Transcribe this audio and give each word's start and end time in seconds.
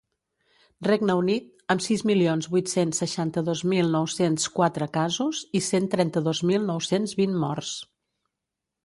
Regne 0.85 1.15
Unit, 1.17 1.49
amb 1.73 1.83
sis 1.87 2.03
milions 2.11 2.47
vuit-cents 2.55 3.01
seixanta-dos 3.03 3.61
mil 3.73 3.91
nou-cents 3.97 4.47
quatre 4.55 4.87
casos 4.97 5.43
i 5.61 5.63
cent 5.67 5.87
trenta-dos 5.95 6.43
mil 6.53 6.67
nou-cents 6.71 7.15
vint 7.21 7.37
morts. 7.45 7.77